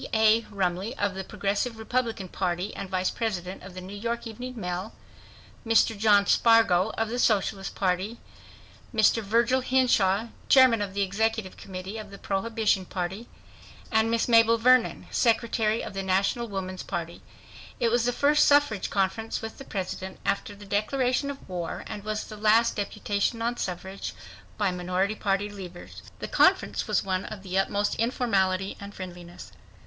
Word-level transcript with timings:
A. 0.13 0.41
Rumley 0.49 0.95
of 0.97 1.13
the 1.13 1.23
Progressive 1.23 1.77
Republican 1.77 2.27
Party 2.27 2.75
and 2.75 2.89
Vice 2.89 3.11
President 3.11 3.61
of 3.61 3.75
the 3.75 3.81
New 3.81 3.95
York 3.95 4.25
Evening 4.25 4.59
Mail; 4.59 4.95
Mr. 5.63 5.95
John 5.95 6.25
Spargo 6.25 6.89
of 6.97 7.09
the 7.09 7.19
Socialist 7.19 7.75
Party; 7.75 8.17
Mr. 8.91 9.21
Virgil 9.21 9.61
Hinshaw, 9.61 10.29
chairman 10.49 10.81
of 10.81 10.95
the 10.95 11.03
Executive 11.03 11.55
Committee 11.55 11.99
of 11.99 12.09
the 12.09 12.17
Prohibition 12.17 12.83
Party; 12.83 13.27
and 13.91 14.09
Miss 14.09 14.27
Mabel 14.27 14.57
Vernon, 14.57 15.05
Secretary 15.11 15.83
of 15.83 15.93
the 15.93 16.01
National 16.01 16.47
Woman's 16.47 16.81
Party. 16.81 17.21
It 17.79 17.89
was 17.91 18.05
the 18.05 18.11
first 18.11 18.47
suffrage 18.47 18.89
conference 18.89 19.39
with 19.43 19.59
the 19.59 19.65
President 19.65 20.17
after 20.25 20.55
the 20.55 20.65
declaration 20.65 21.29
of 21.29 21.47
war, 21.47 21.83
and 21.85 22.03
was 22.03 22.23
the 22.23 22.37
last 22.37 22.75
deputation 22.77 23.39
on 23.39 23.57
suffrage 23.57 24.15
by 24.57 24.71
minority 24.71 25.13
party 25.13 25.47
leaders. 25.47 26.01
The 26.17 26.27
conference 26.27 26.87
was 26.87 27.03
one 27.03 27.25
of 27.25 27.43
the 27.43 27.55
utmost 27.59 27.93
informality 27.97 28.75
and 28.79 28.95
friendliness. 28.95 29.51